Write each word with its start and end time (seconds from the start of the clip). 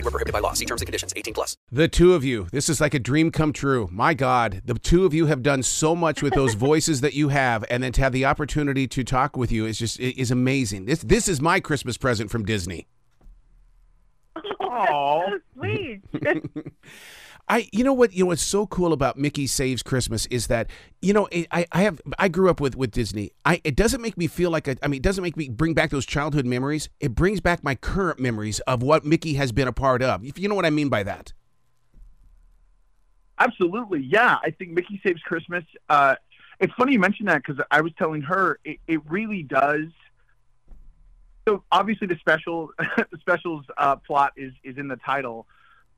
Void 0.00 0.06
were 0.06 0.10
prohibited 0.12 0.32
by 0.32 0.40
law. 0.40 0.54
See 0.54 0.64
terms 0.64 0.80
and 0.80 0.86
conditions. 0.86 1.12
18 1.14 1.34
plus. 1.34 1.56
The 1.70 1.88
two 1.88 2.14
of 2.14 2.24
you, 2.24 2.46
this 2.52 2.68
is 2.68 2.80
like 2.80 2.94
a 2.94 2.98
dream 2.98 3.30
come 3.30 3.52
true. 3.52 3.88
My 3.92 4.14
God, 4.14 4.62
the 4.64 4.74
two 4.74 5.04
of 5.04 5.12
you 5.12 5.26
have 5.26 5.42
done 5.42 5.62
so 5.62 5.94
much 5.94 6.22
with 6.22 6.32
those 6.32 6.54
voices 6.68 7.02
that 7.02 7.12
you 7.14 7.28
have, 7.28 7.64
and 7.70 7.82
then 7.82 7.92
to 7.92 8.00
have 8.00 8.12
the 8.12 8.24
opportunity 8.24 8.86
to 8.88 9.04
talk 9.04 9.36
with 9.36 9.52
you 9.52 9.66
is 9.66 9.78
just 9.78 10.00
is 10.00 10.30
amazing. 10.30 10.86
This 10.86 11.00
this 11.00 11.28
is 11.28 11.40
my 11.40 11.60
Christmas 11.60 11.98
present 11.98 12.30
from 12.30 12.44
Disney. 12.46 12.86
Oh, 14.60 15.38
Sweet. 15.54 16.00
I, 17.48 17.68
you 17.72 17.84
know 17.84 17.92
what, 17.92 18.12
you 18.12 18.24
know 18.24 18.28
what's 18.28 18.42
so 18.42 18.66
cool 18.66 18.92
about 18.92 19.16
Mickey 19.18 19.46
Saves 19.46 19.82
Christmas 19.82 20.26
is 20.26 20.46
that, 20.46 20.70
you 21.02 21.12
know, 21.12 21.28
I, 21.50 21.66
I 21.72 21.82
have, 21.82 22.00
I 22.18 22.28
grew 22.28 22.48
up 22.48 22.60
with 22.60 22.76
with 22.76 22.90
Disney. 22.92 23.32
I, 23.44 23.60
it 23.64 23.76
doesn't 23.76 24.00
make 24.00 24.16
me 24.16 24.26
feel 24.26 24.50
like, 24.50 24.68
a, 24.68 24.76
I 24.82 24.88
mean, 24.88 24.98
it 24.98 25.02
doesn't 25.02 25.22
make 25.22 25.36
me 25.36 25.48
bring 25.48 25.74
back 25.74 25.90
those 25.90 26.06
childhood 26.06 26.46
memories. 26.46 26.88
It 27.00 27.14
brings 27.14 27.40
back 27.40 27.64
my 27.64 27.74
current 27.74 28.20
memories 28.20 28.60
of 28.60 28.82
what 28.82 29.04
Mickey 29.04 29.34
has 29.34 29.52
been 29.52 29.68
a 29.68 29.72
part 29.72 30.02
of. 30.02 30.24
If 30.24 30.38
you 30.38 30.48
know 30.48 30.54
what 30.54 30.66
I 30.66 30.70
mean 30.70 30.88
by 30.88 31.02
that. 31.02 31.32
absolutely. 33.40 34.00
Yeah, 34.00 34.36
I 34.42 34.50
think 34.50 34.70
Mickey 34.70 35.00
Saves 35.04 35.22
Christmas. 35.22 35.64
Uh, 35.88 36.14
it's 36.60 36.72
funny 36.74 36.92
you 36.92 36.98
mentioned 36.98 37.28
that 37.28 37.42
because 37.44 37.62
I 37.70 37.80
was 37.80 37.92
telling 37.98 38.22
her 38.22 38.60
it, 38.64 38.78
it 38.86 39.00
really 39.10 39.42
does. 39.42 39.86
So 41.48 41.64
obviously 41.72 42.06
the 42.06 42.16
special 42.20 42.70
the 42.78 43.18
specials 43.18 43.64
uh, 43.78 43.96
plot 43.96 44.32
is 44.36 44.52
is 44.62 44.76
in 44.76 44.88
the 44.88 44.96
title, 44.96 45.46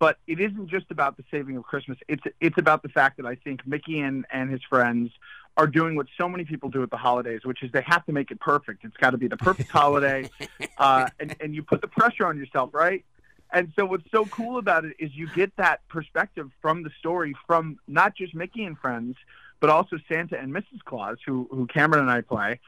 but 0.02 0.18
it 0.26 0.40
isn't 0.40 0.66
just 0.66 0.90
about 0.90 1.16
the 1.16 1.22
saving 1.30 1.56
of 1.56 1.62
Christmas. 1.62 1.96
It's 2.08 2.24
it's 2.40 2.58
about 2.58 2.82
the 2.82 2.88
fact 2.88 3.18
that 3.18 3.24
I 3.24 3.36
think 3.36 3.64
Mickey 3.64 4.00
and 4.00 4.26
and 4.32 4.50
his 4.50 4.60
friends 4.68 5.12
are 5.56 5.68
doing 5.68 5.94
what 5.94 6.08
so 6.18 6.28
many 6.28 6.44
people 6.44 6.70
do 6.70 6.82
at 6.82 6.90
the 6.90 6.96
holidays, 6.96 7.42
which 7.44 7.62
is 7.62 7.70
they 7.70 7.84
have 7.86 8.04
to 8.06 8.12
make 8.12 8.32
it 8.32 8.40
perfect. 8.40 8.84
It's 8.84 8.96
got 8.96 9.10
to 9.10 9.16
be 9.16 9.28
the 9.28 9.36
perfect 9.36 9.70
holiday, 9.80 10.28
uh, 10.76 11.06
and 11.20 11.36
and 11.40 11.54
you 11.54 11.62
put 11.62 11.82
the 11.82 11.86
pressure 11.86 12.26
on 12.26 12.36
yourself, 12.36 12.70
right? 12.74 13.04
And 13.52 13.72
so 13.76 13.86
what's 13.86 14.10
so 14.10 14.26
cool 14.26 14.58
about 14.58 14.84
it 14.84 14.96
is 14.98 15.14
you 15.14 15.28
get 15.36 15.54
that 15.56 15.86
perspective 15.86 16.50
from 16.60 16.82
the 16.82 16.90
story 16.98 17.36
from 17.46 17.78
not 17.86 18.16
just 18.16 18.34
Mickey 18.34 18.64
and 18.64 18.76
friends, 18.76 19.14
but 19.60 19.70
also 19.70 19.98
Santa 20.08 20.36
and 20.36 20.52
Mrs. 20.52 20.82
Claus, 20.84 21.18
who 21.24 21.46
who 21.52 21.68
Cameron 21.68 22.00
and 22.00 22.10
I 22.10 22.22
play, 22.22 22.58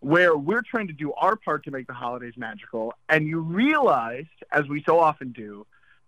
where 0.00 0.36
we're 0.36 0.62
trying 0.62 0.88
to 0.88 0.92
do 0.92 1.12
our 1.12 1.36
part 1.36 1.62
to 1.66 1.70
make 1.70 1.86
the 1.86 1.94
holidays 1.94 2.34
magical. 2.36 2.94
And 3.08 3.28
you 3.28 3.38
realize, 3.38 4.26
as 4.50 4.66
we 4.66 4.82
so 4.82 4.98
often 4.98 5.30
do, 5.30 5.64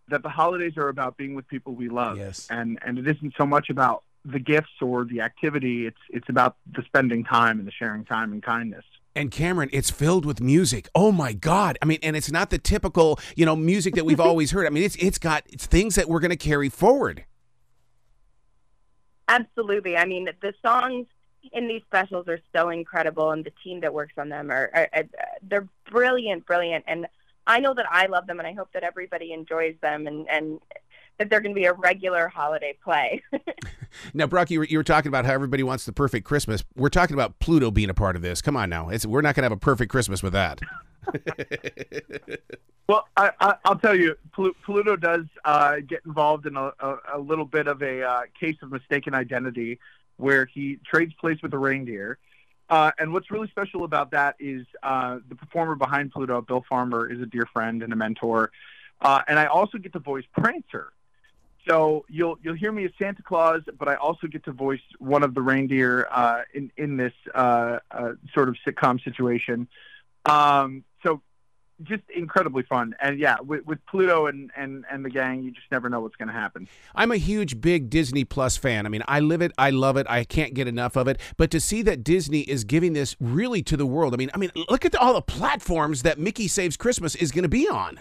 that 0.09 0.23
the 0.23 0.29
holidays 0.29 0.77
are 0.77 0.89
about 0.89 1.17
being 1.17 1.35
with 1.35 1.47
people 1.49 1.75
we 1.75 1.89
love. 1.89 2.19
Yes. 2.19 2.47
And 2.51 2.79
and 2.85 2.99
it 2.99 3.07
isn't 3.07 3.35
so 3.37 3.47
much 3.47 3.71
about 3.71 4.05
the 4.25 4.39
gifts 4.39 4.81
or 4.81 5.05
the 5.05 5.21
activity. 5.21 5.87
It's 5.87 6.01
it's 6.11 6.29
about 6.29 6.57
the 6.75 6.83
spending 6.83 7.25
time 7.25 7.59
and 7.59 7.67
the 7.67 7.73
sharing 7.73 8.05
time 8.05 8.33
and 8.33 8.43
kindness. 8.43 8.85
And 9.17 9.31
Cameron, 9.31 9.71
it's 9.73 9.91
filled 9.91 10.27
with 10.27 10.41
music. 10.41 10.89
Oh 10.95 11.13
my 11.13 11.33
God! 11.33 11.79
I 11.81 11.85
mean, 11.85 11.99
and 12.03 12.17
it's 12.17 12.33
not 12.33 12.51
the 12.51 12.59
typical, 12.59 13.21
you 13.37 13.47
know, 13.47 13.55
music 13.55 13.95
that 13.95 14.05
we've 14.05 14.21
always 14.29 14.51
heard. 14.51 14.67
I 14.67 14.71
mean, 14.71 14.83
it's 14.83 14.97
it's 14.97 15.19
got 15.19 15.45
it's 15.49 15.67
things 15.67 15.95
that 15.95 16.09
we're 16.09 16.21
going 16.21 16.31
to 16.31 16.37
carry 16.37 16.69
forward. 16.69 17.25
Absolutely. 19.29 19.97
I 19.97 20.05
mean, 20.05 20.29
the 20.43 20.53
songs 20.61 21.07
in 21.53 21.69
these 21.69 21.83
specials 21.87 22.29
are 22.29 22.41
so 22.55 22.71
incredible, 22.71 23.31
and 23.31 23.45
the 23.45 23.53
team 23.63 23.81
that 23.81 23.95
works 23.95 24.15
on 24.19 24.29
them 24.29 24.51
are, 24.51 24.71
are, 24.75 24.89
are 24.93 25.05
they're 25.43 25.69
brilliant, 25.91 26.47
brilliant. 26.47 26.85
And 26.87 27.07
I 27.47 27.61
know 27.61 27.75
that 27.75 27.87
I 27.91 28.07
love 28.07 28.27
them, 28.27 28.39
and 28.39 28.47
I 28.47 28.53
hope 28.53 28.73
that 28.73 28.83
everybody 28.83 29.33
enjoys 29.33 29.75
them, 29.81 30.07
and 30.07 30.29
and 30.29 30.61
that 31.19 31.31
they're 31.31 31.41
going 31.41 31.55
to 31.55 31.61
be 31.61 31.67
a 31.67 31.73
regular 31.73 32.29
holiday 32.29 32.77
play. 32.83 33.23
Now, 34.13 34.27
Brock, 34.27 34.51
you 34.51 34.59
were, 34.59 34.65
you 34.65 34.77
were 34.77 34.83
talking 34.85 35.09
about 35.09 35.25
how 35.25 35.33
everybody 35.33 35.63
wants 35.63 35.87
the 35.87 35.93
perfect 35.93 36.27
Christmas. 36.27 36.65
We're 36.75 36.89
talking 36.89 37.15
about 37.15 37.39
Pluto 37.39 37.71
being 37.71 37.91
a 37.91 37.95
part 37.95 38.17
of 38.17 38.23
this. 38.23 38.43
Come 38.43 38.57
on 38.57 38.69
now, 38.69 38.89
it's 38.89 39.07
we're 39.07 39.21
not 39.21 39.37
going 39.37 39.43
to 39.43 39.47
have 39.47 39.53
a 39.53 39.57
perfect 39.57 39.89
Christmas 39.89 40.21
with 40.21 40.33
that. 40.33 40.61
Well, 42.87 43.09
I, 43.17 43.31
I, 43.41 43.55
I'll 43.65 43.79
tell 43.79 43.95
you, 43.95 44.17
Plu- 44.35 44.55
Pluto 44.65 44.97
does 44.97 45.25
uh, 45.45 45.77
get 45.77 46.01
involved 46.05 46.47
in 46.47 46.57
a, 46.57 46.71
a, 46.79 46.97
a 47.15 47.19
little 47.19 47.47
bit 47.47 47.67
of 47.67 47.83
a 47.83 48.03
uh, 48.03 48.23
case 48.39 48.57
of 48.63 48.71
mistaken 48.71 49.15
identity, 49.15 49.79
where 50.19 50.45
he 50.45 50.79
trades 50.85 51.15
place 51.15 51.39
with 51.43 51.55
a 51.55 51.59
reindeer. 51.59 52.19
Uh, 52.69 52.91
and 52.99 53.13
what's 53.13 53.31
really 53.31 53.49
special 53.49 53.85
about 53.85 54.11
that 54.13 54.37
is 54.39 54.67
uh, 54.83 55.19
the 55.29 55.35
performer 55.35 55.75
behind 55.75 56.13
Pluto, 56.13 56.41
Bill 56.41 56.65
Farmer, 56.69 57.11
is 57.11 57.21
a 57.21 57.27
dear 57.27 57.47
friend 57.53 57.83
and 57.83 57.93
a 57.93 57.97
mentor. 57.97 58.51
Uh, 59.01 59.21
and 59.29 59.39
I 59.39 59.47
also 59.47 59.79
get 59.79 59.93
to 59.93 59.99
voice 59.99 60.25
Prancer. 60.33 60.93
So 61.69 62.05
you'll 62.09 62.39
you'll 62.43 62.55
hear 62.55 62.73
me 62.73 62.85
as 62.85 62.91
Santa 62.99 63.23
Claus, 63.23 63.63
but 63.79 63.89
I 63.89 63.95
also 63.95 64.27
get 64.27 64.45
to 64.45 64.53
voice 64.53 64.83
one 64.99 65.23
of 65.23 65.35
the 65.35 65.41
reindeer 65.41 66.07
uh, 66.11 66.43
in 66.53 66.71
in 66.77 66.97
this 66.97 67.15
uh, 67.35 67.79
uh, 67.91 68.13
sort 68.35 68.49
of 68.49 68.57
sitcom 68.67 69.03
situation. 69.03 69.67
Um, 70.27 70.85
just 71.83 72.03
incredibly 72.15 72.63
fun, 72.63 72.95
and 73.01 73.19
yeah, 73.19 73.37
with, 73.41 73.67
with 73.67 73.85
Pluto 73.87 74.27
and, 74.27 74.51
and 74.57 74.85
and 74.91 75.05
the 75.05 75.11
gang, 75.11 75.43
you 75.43 75.51
just 75.51 75.67
never 75.71 75.89
know 75.89 76.01
what's 76.01 76.17
going 76.17 76.29
to 76.29 76.35
happen. 76.35 76.69
I'm 76.95 77.11
a 77.11 77.17
huge, 77.17 77.61
big 77.61 77.91
Disney 77.91 78.25
Plus 78.25 78.57
fan. 78.57 78.87
I 78.87 78.89
mean, 78.89 79.03
I 79.09 79.21
live 79.21 79.43
it, 79.43 79.53
I 79.59 79.71
love 79.71 79.97
it, 79.97 80.07
I 80.09 80.25
can't 80.25 80.55
get 80.55 80.69
enough 80.69 80.97
of 80.97 81.09
it. 81.09 81.21
But 81.37 81.51
to 81.51 81.61
see 81.61 81.83
that 81.83 82.05
Disney 82.05 82.41
is 82.41 82.65
giving 82.65 82.93
this 82.93 83.17
really 83.21 83.63
to 83.65 83.77
the 83.77 83.87
world, 83.87 84.15
I 84.15 84.17
mean, 84.17 84.31
I 84.35 84.39
mean, 84.39 84.53
look 84.69 84.85
at 84.85 84.95
all 84.95 85.15
the 85.15 85.23
platforms 85.23 86.03
that 86.03 86.19
Mickey 86.19 86.49
Saves 86.49 86.77
Christmas 86.77 87.15
is 87.15 87.33
going 87.33 87.43
to 87.43 87.49
be 87.49 87.69
on. 87.69 88.01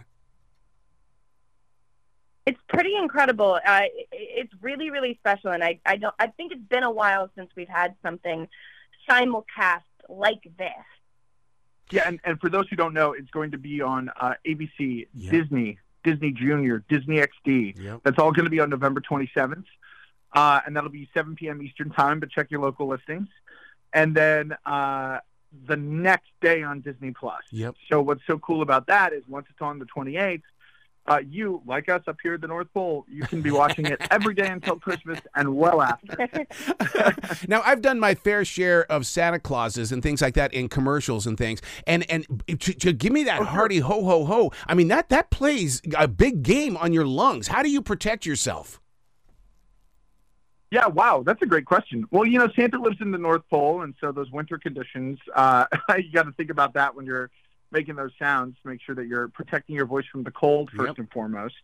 it's 2.46 2.60
pretty 2.68 2.96
incredible. 2.96 3.60
Uh, 3.66 3.82
it's 4.12 4.54
really, 4.62 4.90
really 4.90 5.18
special, 5.20 5.52
and 5.52 5.64
I, 5.64 5.80
I 5.86 5.98
don't. 5.98 6.14
I 6.20 6.28
think 6.28 6.52
it's 6.52 6.68
been 6.70 6.84
a 6.84 6.92
while 6.92 7.30
since 7.36 7.50
we've 7.56 7.70
had 7.70 7.96
something 8.04 8.48
simulcast 9.10 9.84
like 10.10 10.44
this. 10.58 10.70
Yeah, 11.92 12.04
and, 12.08 12.20
and 12.24 12.40
for 12.40 12.50
those 12.50 12.68
who 12.70 12.76
don't 12.76 12.94
know, 12.94 13.14
it's 13.14 13.30
going 13.30 13.52
to 13.52 13.58
be 13.58 13.82
on 13.82 14.10
uh, 14.20 14.34
ABC, 14.48 15.08
Yeah. 15.14 15.32
Disney, 15.32 15.80
Disney 16.04 16.32
Junior, 16.32 16.84
Disney 16.90 17.18
XD. 17.18 17.80
Yep. 17.80 18.02
That's 18.04 18.18
all 18.20 18.32
going 18.32 18.46
to 18.46 18.50
be 18.50 18.60
on 18.60 18.70
November 18.70 19.02
27th, 19.02 19.64
uh, 20.34 20.62
and 20.66 20.76
that'll 20.76 20.90
be 20.90 21.10
7 21.14 21.36
p.m. 21.36 21.62
Eastern 21.62 21.90
Time. 21.92 22.20
But 22.20 22.30
check 22.32 22.50
your 22.52 22.62
local 22.62 22.88
listings, 22.88 23.28
and 23.94 24.16
then 24.16 24.56
uh, 24.66 25.20
the 25.68 25.76
next 25.78 26.30
day 26.42 26.64
on 26.64 26.82
Disney 26.82 27.12
Plus. 27.12 27.42
Yep. 27.52 27.76
So 27.90 28.02
what's 28.02 28.22
so 28.26 28.40
cool 28.40 28.62
about 28.62 28.88
that 28.88 29.14
is 29.14 29.24
once 29.28 29.46
it's 29.50 29.62
on 29.62 29.78
the 29.80 29.86
28th, 29.86 30.42
uh, 31.06 31.20
you, 31.30 31.62
like 31.66 31.90
us 31.90 32.02
up 32.08 32.18
here 32.24 32.36
at 32.36 32.42
the 32.42 32.48
North 32.48 32.68
Pole, 32.74 33.06
you 33.10 33.24
can 33.24 33.42
be 33.42 33.52
watching 33.52 33.86
it 33.86 34.02
every 34.10 34.34
day 34.34 34.48
until 34.48 34.80
Christmas 34.80 35.20
and 35.36 35.56
well 35.56 35.82
after. 35.82 36.30
now 37.48 37.62
I've 37.66 37.82
done 37.82 38.00
my 38.00 38.16
fair 38.16 38.46
share 38.46 38.90
of 38.92 39.06
Santa 39.06 39.40
Clauses 39.40 39.92
and 39.92 40.02
things 40.02 40.22
like 40.22 40.36
that 40.36 40.54
in 40.54 40.70
commercials 40.70 41.28
and 41.28 41.38
things, 41.38 41.62
and 41.86 42.10
and 42.10 42.26
to, 42.48 42.74
to 42.74 42.94
give 42.94 43.12
me 43.12 43.24
that 43.24 43.44
hearty 43.44 43.80
ho 43.80 44.04
ho 44.04 44.26
ho. 44.26 44.52
I 44.68 44.74
mean 44.76 44.88
that 44.90 45.10
that 45.10 45.30
plays 45.30 45.82
a 45.98 46.08
big 46.08 46.44
game 46.44 46.78
on 46.78 46.94
your 46.94 47.06
lungs. 47.06 47.48
How 47.48 47.64
do 47.64 47.70
you 47.70 47.82
protect 47.82 48.26
yourself? 48.26 48.80
Yeah, 50.72 50.88
wow, 50.88 51.22
that's 51.24 51.42
a 51.44 51.46
great 51.46 51.66
question. 51.66 52.08
Well, 52.10 52.26
you 52.26 52.40
know, 52.40 52.48
Santa 52.56 52.82
lives 52.82 52.98
in 53.00 53.12
the 53.12 53.20
North 53.20 53.44
Pole, 53.48 53.84
and 53.84 53.94
so 54.02 54.12
those 54.12 54.32
winter 54.32 54.58
conditions, 54.58 55.20
uh, 55.36 55.68
you 55.98 56.12
got 56.12 56.24
to 56.24 56.32
think 56.32 56.50
about 56.50 56.74
that 56.74 56.96
when 56.96 57.06
you're 57.06 57.30
making 57.74 57.96
those 57.96 58.12
sounds. 58.18 58.56
Make 58.64 58.82
sure 58.82 58.96
that 58.96 59.08
you're 59.08 59.28
protecting 59.28 59.76
your 59.76 59.86
voice 59.88 60.06
from 60.10 60.24
the 60.24 60.32
cold 60.32 60.70
first 60.72 60.90
Yep. 60.90 60.98
and 61.00 61.12
foremost. 61.12 61.56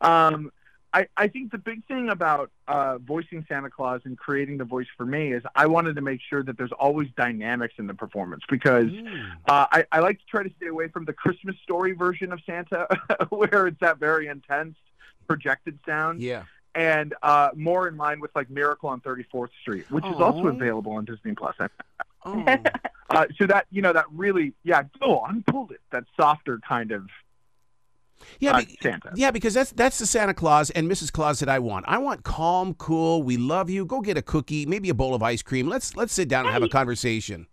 Um, 0.00 0.50
I, 0.92 1.06
I 1.16 1.28
think 1.28 1.52
the 1.52 1.58
big 1.58 1.84
thing 1.86 2.08
about 2.08 2.50
uh, 2.66 2.98
voicing 2.98 3.44
Santa 3.48 3.70
Claus 3.70 4.00
and 4.04 4.18
creating 4.18 4.58
the 4.58 4.64
voice 4.64 4.88
for 4.96 5.06
me 5.06 5.32
is 5.32 5.42
I 5.54 5.66
wanted 5.66 5.94
to 5.96 6.00
make 6.00 6.20
sure 6.20 6.42
that 6.42 6.56
there's 6.58 6.72
always 6.72 7.08
dynamics 7.16 7.74
in 7.78 7.86
the 7.86 7.94
performance 7.94 8.42
because 8.48 8.90
uh, 9.46 9.66
I, 9.70 9.84
I 9.92 10.00
like 10.00 10.18
to 10.18 10.24
try 10.26 10.42
to 10.42 10.50
stay 10.56 10.66
away 10.66 10.88
from 10.88 11.04
the 11.04 11.12
Christmas 11.12 11.54
story 11.62 11.92
version 11.92 12.32
of 12.32 12.40
Santa, 12.44 12.88
where 13.28 13.68
it's 13.68 13.78
that 13.80 13.98
very 13.98 14.26
intense, 14.26 14.74
projected 15.28 15.78
sound 15.86 16.20
Yeah. 16.22 16.42
and 16.74 17.14
uh, 17.22 17.50
more 17.54 17.86
in 17.86 17.96
line 17.96 18.18
with 18.18 18.32
like 18.34 18.50
Miracle 18.50 18.88
on 18.88 19.00
34th 19.00 19.50
Street, 19.60 19.88
which 19.92 20.04
is 20.06 20.16
also 20.16 20.48
available 20.48 20.92
on 20.92 21.04
Disney 21.04 21.34
Plus. 21.36 21.54
Oh. 22.24 22.44
Uh, 23.12 23.26
so 23.36 23.44
that 23.44 23.66
you 23.72 23.82
know 23.82 23.92
that 23.92 24.04
really, 24.12 24.52
yeah, 24.62 24.84
go 25.00 25.18
on, 25.18 25.42
pull 25.48 25.68
it. 25.72 25.80
That 25.90 26.04
softer 26.16 26.60
kind 26.60 26.92
of 26.92 27.08
Yeah, 28.38 28.52
uh, 28.52 28.60
be- 28.60 28.78
Santa. 28.80 29.10
yeah, 29.16 29.32
because 29.32 29.52
that's 29.52 29.72
that's 29.72 29.98
the 29.98 30.06
Santa 30.06 30.32
Claus 30.32 30.70
and 30.70 30.88
Mrs. 30.88 31.10
Claus 31.10 31.40
that 31.40 31.48
I 31.48 31.58
want. 31.58 31.86
I 31.88 31.98
want 31.98 32.22
calm, 32.22 32.72
cool. 32.74 33.24
We 33.24 33.36
love 33.36 33.68
you. 33.68 33.84
Go 33.84 34.00
get 34.00 34.16
a 34.16 34.22
cookie, 34.22 34.64
maybe 34.64 34.90
a 34.90 34.94
bowl 34.94 35.12
of 35.12 35.24
ice 35.24 35.42
cream. 35.42 35.66
Let's 35.68 35.96
let's 35.96 36.12
sit 36.12 36.28
down 36.28 36.44
and 36.44 36.52
have 36.52 36.62
a 36.62 36.68
conversation. 36.68 37.48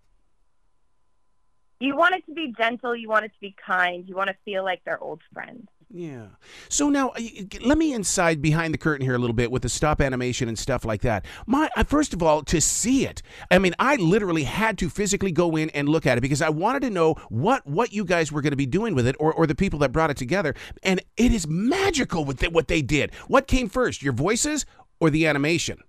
You 1.79 1.95
want 1.95 2.13
it 2.13 2.23
to 2.27 2.33
be 2.35 2.53
gentle. 2.55 2.95
You 2.95 3.09
want 3.09 3.25
it 3.25 3.29
to 3.29 3.39
be 3.41 3.55
kind. 3.65 4.07
You 4.07 4.15
want 4.15 4.27
to 4.29 4.35
feel 4.45 4.63
like 4.63 4.81
they're 4.85 4.99
old 5.01 5.21
friends. 5.33 5.67
Yeah. 5.89 6.27
So 6.67 6.89
now, 6.89 7.13
let 7.61 7.77
me 7.77 7.93
inside 7.93 8.41
behind 8.41 8.73
the 8.73 8.77
curtain 8.77 9.05
here 9.05 9.15
a 9.15 9.17
little 9.17 9.33
bit 9.33 9.51
with 9.51 9.61
the 9.61 9.69
stop 9.69 10.01
animation 10.01 10.49
and 10.49 10.59
stuff 10.59 10.83
like 10.83 11.01
that. 11.01 11.25
My 11.45 11.69
first 11.85 12.13
of 12.13 12.21
all, 12.21 12.43
to 12.43 12.59
see 12.59 13.05
it, 13.05 13.21
I 13.49 13.57
mean, 13.57 13.73
I 13.79 13.95
literally 13.95 14.43
had 14.43 14.77
to 14.79 14.89
physically 14.89 15.31
go 15.31 15.55
in 15.55 15.69
and 15.69 15.87
look 15.87 16.05
at 16.05 16.17
it 16.17 16.21
because 16.21 16.41
I 16.41 16.49
wanted 16.49 16.81
to 16.81 16.89
know 16.89 17.13
what 17.29 17.65
what 17.65 17.93
you 17.93 18.03
guys 18.03 18.33
were 18.33 18.41
going 18.41 18.51
to 18.51 18.57
be 18.57 18.65
doing 18.65 18.95
with 18.95 19.07
it, 19.07 19.15
or 19.17 19.33
or 19.33 19.47
the 19.47 19.55
people 19.55 19.79
that 19.79 19.93
brought 19.93 20.09
it 20.09 20.17
together. 20.17 20.55
And 20.83 21.01
it 21.15 21.31
is 21.31 21.47
magical 21.47 22.25
with 22.25 22.39
the, 22.39 22.49
what 22.49 22.67
they 22.67 22.81
did. 22.81 23.15
What 23.27 23.47
came 23.47 23.69
first, 23.69 24.03
your 24.03 24.13
voices 24.13 24.65
or 24.99 25.09
the 25.09 25.25
animation? 25.25 25.79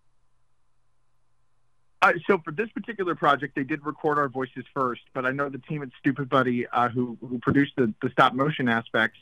Uh, 2.00 2.12
so 2.28 2.38
for 2.44 2.52
this 2.52 2.68
particular 2.70 3.16
project, 3.16 3.56
they 3.56 3.64
did 3.64 3.84
record 3.84 4.18
our 4.18 4.28
voices 4.28 4.64
first, 4.72 5.00
but 5.14 5.26
I 5.26 5.32
know 5.32 5.48
the 5.48 5.58
team 5.58 5.82
at 5.82 5.88
Stoopid 6.00 6.28
Buddy, 6.28 6.68
uh, 6.68 6.88
who 6.88 7.18
who 7.20 7.40
produced 7.40 7.72
the, 7.76 7.92
the 8.00 8.10
stop 8.10 8.34
motion 8.34 8.68
aspects, 8.68 9.18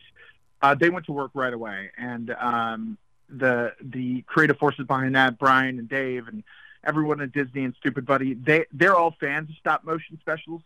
uh, 0.62 0.74
they 0.74 0.90
went 0.90 1.06
to 1.06 1.12
work 1.12 1.30
right 1.34 1.52
away, 1.52 1.90
and 1.96 2.30
um, 2.38 2.98
the 3.28 3.74
the 3.80 4.22
creative 4.22 4.58
forces 4.58 4.86
behind 4.86 5.14
that, 5.14 5.38
Brian 5.38 5.78
and 5.78 5.88
Dave 5.88 6.28
and 6.28 6.42
everyone 6.84 7.20
at 7.20 7.32
Disney 7.32 7.64
and 7.64 7.74
Stoopid 7.80 8.06
Buddy, 8.06 8.34
they 8.34 8.66
they're 8.72 8.96
all 8.96 9.14
fans 9.20 9.50
of 9.50 9.56
stop 9.56 9.84
motion 9.84 10.18
specials. 10.20 10.62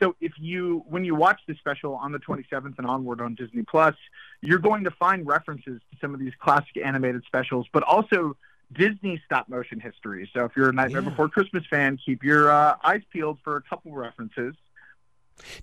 So 0.00 0.16
if 0.20 0.32
you 0.38 0.84
when 0.88 1.04
you 1.04 1.14
watch 1.14 1.40
the 1.46 1.54
special 1.54 1.94
on 1.94 2.12
the 2.12 2.18
27th 2.18 2.78
and 2.78 2.86
onward 2.86 3.20
on 3.20 3.34
Disney 3.34 3.62
Plus, 3.62 3.94
you're 4.40 4.58
going 4.58 4.84
to 4.84 4.90
find 4.90 5.26
references 5.26 5.80
to 5.90 5.98
some 6.00 6.14
of 6.14 6.20
these 6.20 6.32
classic 6.40 6.76
animated 6.82 7.22
specials, 7.26 7.66
but 7.72 7.82
also 7.84 8.36
Disney 8.72 9.22
stop 9.24 9.48
motion 9.48 9.78
history. 9.78 10.28
So 10.32 10.44
if 10.44 10.52
you're 10.56 10.70
a 10.70 10.72
Nightmare 10.72 11.02
Yeah. 11.02 11.10
Before 11.10 11.28
Christmas 11.28 11.64
fan, 11.70 11.98
keep 12.04 12.24
your 12.24 12.50
uh, 12.50 12.76
eyes 12.82 13.02
peeled 13.12 13.38
for 13.44 13.56
a 13.56 13.62
couple 13.62 13.92
references. 13.92 14.54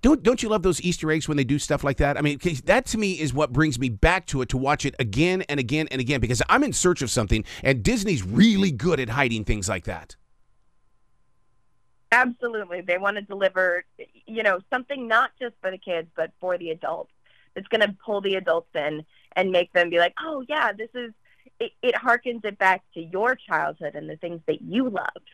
Don't 0.01 0.21
don't 0.21 0.44
you 0.44 0.50
love 0.50 0.63
those 0.63 0.81
Easter 0.81 1.12
eggs 1.12 1.27
when 1.27 1.38
they 1.38 1.44
do 1.44 1.57
stuff 1.57 1.83
like 1.83 1.97
that? 1.97 2.18
I 2.18 2.21
mean, 2.21 2.39
that 2.65 2.85
to 2.88 2.97
me 2.97 3.13
is 3.13 3.33
what 3.33 3.53
brings 3.53 3.79
me 3.79 3.89
back 3.89 4.25
to 4.27 4.41
it 4.41 4.50
to 4.50 4.57
watch 4.57 4.85
it 4.85 4.95
again 5.00 5.44
and 5.44 5.59
again 5.59 5.88
and 5.91 6.01
again 6.01 6.19
because 6.19 6.41
I'm 6.50 6.63
in 6.63 6.73
search 6.73 7.01
of 7.01 7.09
something, 7.09 7.45
and 7.63 7.81
Disney's 7.83 8.23
really 8.23 8.71
good 8.71 9.00
at 9.00 9.09
hiding 9.09 9.45
things 9.45 9.69
like 9.69 9.85
that. 9.85 10.15
Absolutely. 12.12 12.81
They 12.81 12.97
want 12.97 13.15
to 13.15 13.21
deliver, 13.21 13.85
you 14.25 14.44
know, 14.44 14.59
something 14.69 15.07
not 15.07 15.31
just 15.39 15.56
for 15.62 15.71
the 15.71 15.77
kids, 15.77 16.09
but 16.15 16.31
for 16.41 16.57
the 16.57 16.71
adults. 16.71 17.12
It's 17.56 17.68
going 17.68 17.81
to 17.81 17.95
pull 18.06 18.21
the 18.21 18.35
adults 18.35 18.69
in 18.75 19.06
and 19.35 19.51
make 19.51 19.71
them 19.71 19.89
be 19.89 19.97
like, 19.97 20.13
oh, 20.21 20.44
yeah, 20.47 20.73
this 20.73 20.89
is, 20.94 21.13
it, 21.59 21.71
it 21.81 21.95
harkens 21.95 22.44
it 22.44 22.57
back 22.57 22.83
to 22.95 23.01
your 23.01 23.35
childhood 23.35 23.95
and 23.95 24.09
the 24.09 24.18
things 24.18 24.41
that 24.47 24.62
you 24.62 24.89
loved. 24.89 25.29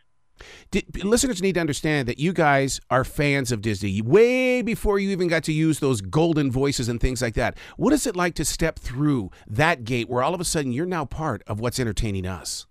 Di- 0.72 0.86
listeners 1.04 1.42
need 1.42 1.54
to 1.54 1.60
understand 1.60 2.08
that 2.08 2.20
you 2.20 2.34
guys 2.34 2.80
are 2.90 3.04
fans 3.04 3.52
of 3.52 3.62
Disney 3.62 4.02
way 4.02 4.62
before 4.62 5.00
you 5.00 5.10
even 5.10 5.28
got 5.28 5.44
to 5.44 5.54
use 5.54 5.80
those 5.80 6.02
golden 6.02 6.52
voices 6.52 6.90
and 6.90 7.00
things 7.00 7.22
like 7.22 7.36
that. 7.36 7.58
What 7.78 7.94
is 7.94 8.08
it 8.08 8.16
like 8.16 8.36
to 8.36 8.46
step 8.46 8.80
through 8.80 9.32
that 9.48 9.84
gate 9.84 10.10
where 10.10 10.24
all 10.24 10.34
of 10.34 10.42
a 10.42 10.46
sudden 10.46 10.72
you're 10.72 10.86
now 10.86 11.06
part 11.06 11.44
of 11.48 11.60
what's 11.60 11.80
entertaining 11.80 12.26
us? 12.26 12.66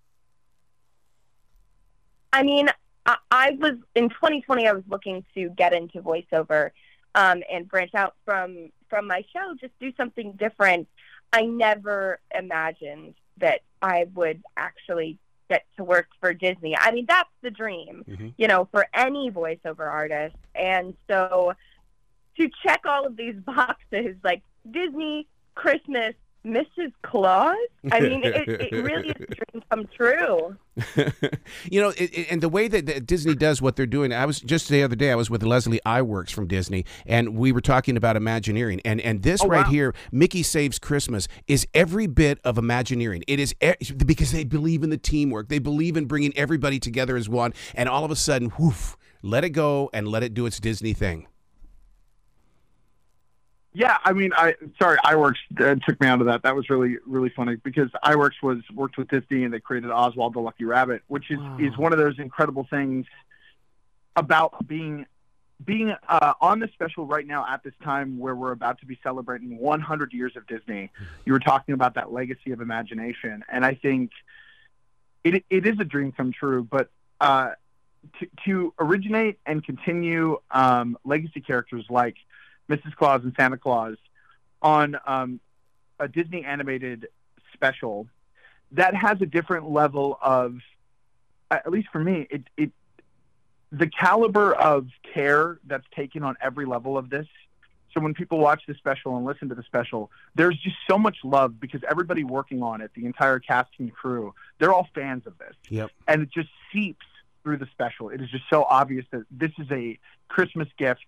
I 2.32 2.42
mean, 2.42 2.68
I, 3.06 3.16
I 3.30 3.50
was 3.58 3.74
in 3.94 4.08
2020. 4.10 4.66
I 4.68 4.72
was 4.72 4.84
looking 4.88 5.24
to 5.34 5.48
get 5.50 5.72
into 5.72 6.02
voiceover 6.02 6.70
um, 7.14 7.42
and 7.50 7.68
branch 7.68 7.94
out 7.94 8.14
from 8.24 8.70
from 8.88 9.08
my 9.08 9.24
show, 9.32 9.54
just 9.60 9.72
do 9.80 9.92
something 9.96 10.32
different. 10.32 10.86
I 11.32 11.42
never 11.42 12.20
imagined 12.32 13.14
that 13.38 13.60
I 13.82 14.06
would 14.14 14.42
actually 14.56 15.18
get 15.48 15.64
to 15.76 15.84
work 15.84 16.08
for 16.20 16.32
Disney. 16.34 16.76
I 16.76 16.90
mean, 16.93 17.06
that's 17.08 17.31
the 17.43 17.50
dream, 17.50 18.04
Mhm. 18.08 18.34
you 18.37 18.48
know, 18.48 18.66
for 18.72 18.87
any 18.94 19.31
voiceover 19.31 19.90
artist. 19.90 20.37
And 20.54 20.96
so 21.08 21.54
to 22.38 22.50
check 22.64 22.81
all 22.84 23.06
of 23.06 23.16
these 23.16 23.37
boxes, 23.46 24.16
like 24.25 24.43
Disney, 24.70 25.26
Christmas, 25.54 26.14
Mrs. 26.46 26.93
Claus. 27.02 27.56
I 27.90 27.98
mean, 28.00 28.22
it, 28.25 28.48
it 28.48 28.72
really 28.72 29.08
is 29.19 29.26
a 29.28 29.34
dream 29.34 29.62
come 29.69 29.88
true. 29.96 30.56
you 31.70 31.81
know, 31.81 31.88
it, 31.90 32.16
it- 32.16 32.26
and 32.31 32.40
the 32.40 32.48
way 32.48 32.69
that, 32.69 32.87
that 32.87 33.06
Disney 33.06 33.34
does 33.34 33.60
what 33.60 33.75
they're 33.76 33.87
doing. 33.87 34.12
I 34.12 34.26
was 34.26 34.40
just 34.40 34.69
the 34.69 34.82
other 34.82 34.94
day. 34.96 35.10
I 35.10 35.14
was 35.16 35.28
with 35.28 35.43
Leslie 35.43 35.81
Iwerks 35.84 36.31
from 36.31 36.46
Disney, 36.46 36.84
and 37.04 37.37
we 37.37 37.50
were 37.52 37.60
talking 37.60 37.96
about 37.96 38.16
Imagineering, 38.16 38.81
and 38.84 39.00
and 39.00 39.22
this 39.22 39.43
Oh, 39.43 39.48
right 39.48 39.66
wow. 39.66 39.70
here, 39.72 39.94
Mickey 40.12 40.43
Saves 40.43 40.78
Christmas, 40.78 41.26
is 41.48 41.66
every 41.75 42.06
bit 42.06 42.38
of 42.44 42.58
Imagineering. 42.58 43.25
It 43.26 43.40
is 43.40 43.54
e- 43.62 43.72
because 43.96 44.32
they 44.32 44.44
believe 44.44 44.82
in 44.84 44.90
the 44.90 44.99
teamwork. 44.99 45.49
They 45.49 45.58
believe 45.58 45.96
in 45.96 46.04
bringing 46.06 46.37
everybody 46.37 46.78
together 46.78 47.16
as 47.16 47.28
one, 47.28 47.54
and 47.75 47.88
all 47.88 48.04
of 48.04 48.10
a 48.10 48.16
sudden, 48.16 48.50
whoof, 48.50 48.96
let 49.22 49.42
it 49.44 49.50
go 49.50 49.90
and 49.92 50.06
let 50.06 50.22
it 50.22 50.32
do 50.34 50.46
its 50.46 50.60
Disney 50.60 50.92
thing. 50.92 51.26
Yeah, 53.76 53.99
I 54.06 54.14
mean, 54.14 54.31
I 54.34 54.55
sorry, 54.81 54.96
Iwerks 55.05 55.34
uh, 55.61 55.75
took 55.87 56.00
me 56.00 56.06
out 56.06 56.20
of 56.20 56.28
that. 56.28 56.44
That 56.44 56.56
was 56.56 56.70
really 56.70 56.96
really 57.06 57.28
funny 57.28 57.56
because 57.56 57.90
Iwerks 58.02 58.43
was 58.43 58.56
worked 58.73 58.96
with 58.96 59.08
Disney 59.08 59.44
and 59.44 59.52
they 59.52 59.61
created 59.61 59.90
Oswald 59.90 60.32
the 60.32 60.40
Lucky 60.40 60.64
Rabbit, 60.64 61.02
which 61.08 61.31
is 61.31 61.38
Wow. 61.38 61.56
is 61.58 61.76
one 61.76 61.93
of 61.93 61.99
those 61.99 62.19
incredible 62.19 62.67
things 62.70 63.05
about 64.17 64.67
being 64.67 65.05
being 65.62 65.94
uh, 66.08 66.32
on 66.40 66.58
the 66.58 66.69
special 66.73 67.05
right 67.05 67.26
now 67.26 67.44
at 67.46 67.62
this 67.64 67.75
time 67.84 68.19
where 68.19 68.34
we're 68.34 68.52
about 68.52 68.81
to 68.81 68.87
be 68.87 68.99
celebrating 69.02 69.58
100 69.58 70.14
years 70.14 70.37
of 70.37 70.46
Disney. 70.46 70.90
You 71.26 71.34
were 71.34 71.38
talking 71.38 71.75
about 71.75 71.96
that 71.96 72.11
legacy 72.11 72.52
of 72.52 72.62
imagination, 72.62 73.44
and 73.46 73.62
I 73.62 73.75
think 73.75 74.11
it 75.23 75.44
it 75.50 75.67
is 75.67 75.78
a 75.81 75.84
dream 75.84 76.12
come 76.12 76.32
true. 76.32 76.64
But 76.64 76.88
uh, 77.20 77.50
to 78.20 78.26
to 78.46 78.75
originate 78.78 79.38
and 79.44 79.62
continue 79.62 80.38
um, 80.50 80.96
legacy 81.05 81.43
characters 81.43 81.84
like 81.90 82.17
Mrs. 82.68 82.94
Claus 82.96 83.22
and 83.22 83.32
Santa 83.38 83.56
Claus 83.56 83.96
on 84.62 84.96
um, 85.06 85.40
a 85.98 86.08
Disney 86.08 86.44
animated 86.44 87.08
special 87.52 88.08
that 88.72 88.94
has 88.94 89.20
a 89.20 89.26
different 89.26 89.70
level 89.70 90.18
of, 90.20 90.58
at 91.50 91.70
least 91.70 91.88
for 91.92 92.00
me, 92.00 92.26
it, 92.30 92.42
it 92.56 92.70
the 93.73 93.87
caliber 93.88 94.54
of 94.54 94.88
care 95.14 95.58
that's 95.66 95.87
taken 95.94 96.23
on 96.23 96.37
every 96.40 96.66
level 96.66 96.96
of 96.96 97.11
this. 97.11 97.26
So 97.92 98.00
when 98.00 98.14
people 98.14 98.38
watch 98.38 98.62
the 98.68 98.75
special 98.75 99.16
and 99.16 99.25
listen 99.25 99.49
to 99.49 99.54
the 99.54 99.62
special, 99.62 100.11
there's 100.35 100.58
just 100.58 100.76
so 100.88 100.99
much 100.99 101.18
love 101.25 101.58
because 101.58 101.80
everybody 101.88 102.25
working 102.25 102.62
on 102.62 102.80
it, 102.80 102.90
the 102.94 103.06
entire 103.06 103.38
cast 103.38 103.70
and 103.78 103.92
crew, 103.92 104.35
they're 104.58 104.73
all 104.73 104.88
fans 104.94 105.26
of 105.26 105.38
this 105.38 105.54
Yep. 105.70 105.90
and 106.06 106.23
it 106.23 106.30
just 106.30 106.49
seeps 106.73 107.06
through 107.42 107.56
the 107.56 107.66
special. 107.73 108.11
It 108.11 108.20
is 108.20 108.28
just 108.30 108.44
so 108.50 108.64
obvious 108.64 109.06
that 109.12 109.23
this 109.30 109.52
is 109.58 109.70
a 109.70 109.99
Christmas 110.28 110.68
gift 110.76 111.06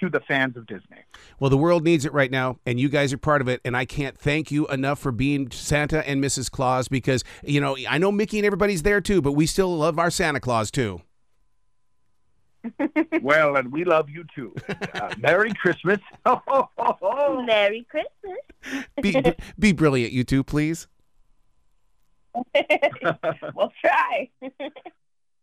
to 0.00 0.08
the 0.08 0.20
fans 0.20 0.56
of 0.56 0.66
Disney. 0.66 0.98
Well, 1.38 1.50
the 1.50 1.58
world 1.58 1.84
needs 1.84 2.04
it 2.04 2.12
right 2.12 2.30
now, 2.30 2.58
and 2.66 2.80
you 2.80 2.88
guys 2.88 3.12
are 3.12 3.18
part 3.18 3.40
of 3.40 3.48
it. 3.48 3.60
And 3.64 3.76
I 3.76 3.84
can't 3.84 4.18
thank 4.18 4.50
you 4.50 4.66
enough 4.68 4.98
for 4.98 5.12
being 5.12 5.50
Santa 5.50 6.06
and 6.08 6.22
Mrs. 6.22 6.50
Claus 6.50 6.88
because, 6.88 7.22
you 7.44 7.60
know, 7.60 7.76
I 7.88 7.98
know 7.98 8.10
Mickey 8.10 8.38
and 8.38 8.46
everybody's 8.46 8.82
there 8.82 9.00
too, 9.00 9.22
but 9.22 9.32
we 9.32 9.46
still 9.46 9.76
love 9.76 9.98
our 9.98 10.10
Santa 10.10 10.40
Claus 10.40 10.70
too. 10.70 11.02
well, 13.22 13.56
and 13.56 13.72
we 13.72 13.84
love 13.84 14.10
you 14.10 14.24
too. 14.34 14.54
Uh, 14.94 15.14
Merry 15.18 15.52
Christmas. 15.54 15.98
Oh. 16.26 17.42
Merry 17.42 17.86
Christmas. 17.90 18.84
Be, 19.00 19.34
be 19.58 19.72
brilliant, 19.72 20.12
you 20.12 20.24
two, 20.24 20.44
please. 20.44 20.86
we'll 23.54 23.72
try. 23.80 24.28